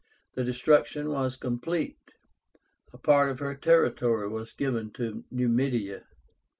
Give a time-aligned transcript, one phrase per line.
[0.33, 2.15] The destruction was complete.
[2.91, 6.05] A part of her territory was given to Numidia.